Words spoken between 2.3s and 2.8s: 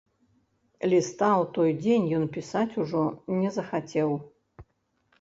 пісаць